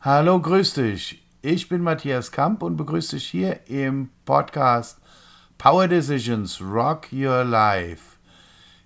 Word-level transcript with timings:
Hallo, 0.00 0.40
grüß 0.40 0.74
dich. 0.74 1.22
Ich 1.40 1.68
bin 1.68 1.82
Matthias 1.82 2.30
Kamp 2.30 2.62
und 2.62 2.76
begrüße 2.76 3.16
dich 3.16 3.26
hier 3.26 3.66
im 3.68 4.10
Podcast 4.24 4.98
Power 5.56 5.88
Decisions 5.88 6.60
Rock 6.60 7.12
Your 7.12 7.44
Life. 7.44 8.18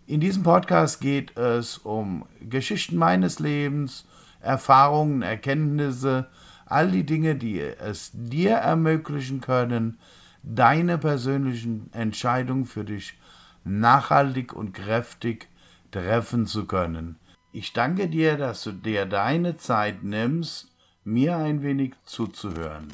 In 0.07 0.21
diesem 0.21 0.43
Podcast 0.43 1.01
geht 1.01 1.37
es 1.37 1.79
um 1.79 2.27
Geschichten 2.41 2.97
meines 2.97 3.41
Lebens, 3.41 4.05
Erfahrungen, 4.41 5.23
Erkenntnisse, 5.23 6.29
all 6.73 6.91
die 6.91 7.05
Dinge, 7.05 7.37
die 7.37 7.61
es 7.61 8.11
dir 8.15 8.53
ermöglichen 8.53 9.41
können, 9.41 9.99
deine 10.43 10.99
persönlichen 10.99 11.93
Entscheidungen 11.93 12.65
für 12.65 12.85
dich 12.85 13.19
nachhaltig 13.65 14.53
und 14.53 14.73
kräftig 14.73 15.49
treffen 15.91 16.47
zu 16.47 16.67
können. 16.67 17.19
Ich 17.53 17.73
danke 17.73 18.09
dir, 18.09 18.37
dass 18.37 18.65
du 18.65 18.73
dir 18.73 19.07
deine 19.07 19.57
Zeit 19.57 20.03
nimmst, 20.03 20.73
mir 21.05 21.37
ein 21.37 21.63
wenig 21.63 21.95
zuzuhören 22.05 22.93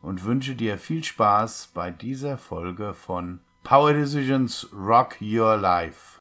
und 0.00 0.24
wünsche 0.24 0.54
dir 0.54 0.78
viel 0.78 1.04
Spaß 1.04 1.70
bei 1.74 1.90
dieser 1.90 2.38
Folge 2.38 2.94
von 2.94 3.40
Power 3.62 3.92
Decisions 3.92 4.68
Rock 4.72 5.20
Your 5.20 5.56
Life. 5.56 6.18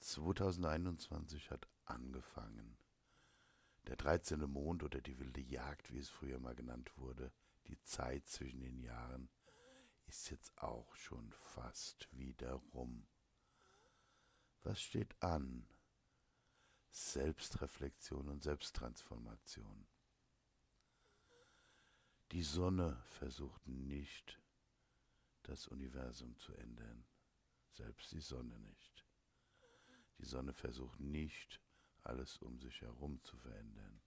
2021 0.00 1.50
hat 1.50 1.66
angefangen. 1.86 2.76
Der 3.86 3.96
13. 3.96 4.40
Mond 4.40 4.82
oder 4.82 5.00
die 5.00 5.18
wilde 5.18 5.40
Jagd, 5.40 5.92
wie 5.92 5.98
es 5.98 6.08
früher 6.08 6.38
mal 6.38 6.54
genannt 6.54 6.96
wurde, 6.96 7.32
die 7.66 7.80
Zeit 7.82 8.26
zwischen 8.26 8.60
den 8.60 8.78
Jahren, 8.78 9.28
ist 10.06 10.30
jetzt 10.30 10.56
auch 10.58 10.94
schon 10.94 11.32
fast 11.32 12.08
wieder 12.12 12.52
rum. 12.52 13.06
Was 14.62 14.80
steht 14.80 15.20
an? 15.22 15.66
Selbstreflexion 16.90 18.28
und 18.28 18.42
Selbsttransformation. 18.42 19.86
Die 22.32 22.42
Sonne 22.42 23.02
versucht 23.06 23.66
nicht, 23.66 24.40
das 25.42 25.66
Universum 25.68 26.36
zu 26.38 26.54
ändern, 26.54 27.04
selbst 27.72 28.12
die 28.12 28.20
Sonne 28.20 28.58
nicht. 28.60 29.06
Die 30.18 30.24
Sonne 30.24 30.52
versucht 30.52 31.00
nicht, 31.00 31.60
alles 32.04 32.38
um 32.38 32.58
sich 32.58 32.80
herum 32.80 33.22
zu 33.22 33.36
verändern. 33.36 34.02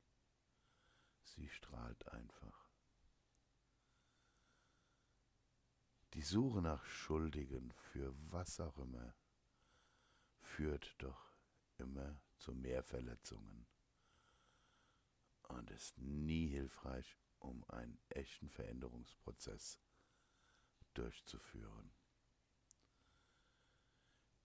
Sie 1.23 1.49
strahlt 1.49 2.07
einfach. 2.09 2.69
Die 6.13 6.21
Suche 6.21 6.61
nach 6.61 6.85
Schuldigen 6.85 7.73
für 7.73 8.13
was 8.31 8.59
auch 8.59 8.77
immer 8.77 9.13
führt 10.39 10.95
doch 10.99 11.35
immer 11.77 12.21
zu 12.37 12.53
mehr 12.53 12.83
Verletzungen 12.83 13.67
und 15.49 15.69
ist 15.71 15.97
nie 15.97 16.47
hilfreich 16.47 17.17
um 17.39 17.63
einen 17.69 17.99
echten 18.09 18.49
Veränderungsprozess 18.49 19.79
durchzuführen. 20.93 21.93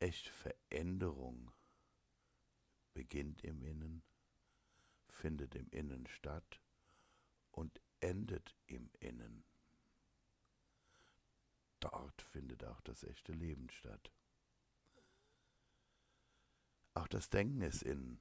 Echte 0.00 0.32
Veränderung 0.32 1.52
beginnt 3.10 3.42
im 3.42 3.60
Innen, 3.64 4.04
findet 5.08 5.56
im 5.56 5.68
Innen 5.70 6.06
statt 6.06 6.60
und 7.50 7.80
endet 7.98 8.54
im 8.66 8.88
Innen. 9.00 9.44
Dort 11.80 12.22
findet 12.22 12.62
auch 12.62 12.80
das 12.82 13.02
echte 13.02 13.32
Leben 13.32 13.68
statt. 13.70 14.12
Auch 16.94 17.08
das 17.08 17.28
Denken 17.30 17.62
ist 17.62 17.82
innen. 17.82 18.20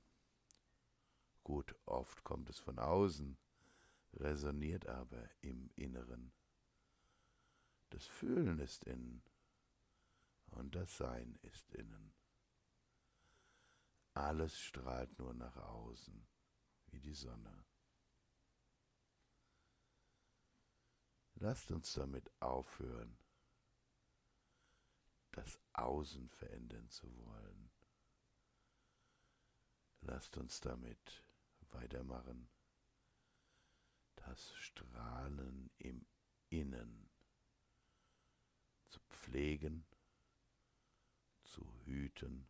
Gut, 1.43 1.75
oft 1.85 2.23
kommt 2.23 2.49
es 2.49 2.57
von 2.57 2.79
außen, 2.79 3.37
resoniert 4.13 4.87
aber 4.87 5.29
im 5.41 5.69
Inneren. 5.75 6.31
Das 7.91 8.07
Fühlen 8.07 8.57
ist 8.57 8.85
innen 8.85 9.21
und 10.47 10.73
das 10.73 10.97
Sein 10.97 11.37
ist 11.43 11.69
innen. 11.73 12.11
Alles 14.13 14.59
strahlt 14.59 15.17
nur 15.19 15.33
nach 15.33 15.55
außen, 15.55 16.27
wie 16.87 16.99
die 16.99 17.13
Sonne. 17.13 17.65
Lasst 21.35 21.71
uns 21.71 21.93
damit 21.93 22.29
aufhören, 22.41 23.17
das 25.31 25.59
Außen 25.73 26.29
verändern 26.29 26.89
zu 26.89 27.07
wollen. 27.25 27.71
Lasst 30.01 30.35
uns 30.37 30.59
damit 30.59 31.23
weitermachen 31.71 32.49
das 34.15 34.53
Strahlen 34.55 35.71
im 35.77 36.05
Innen 36.49 37.09
zu 38.89 38.99
pflegen, 39.09 39.85
zu 41.43 41.65
hüten 41.85 42.49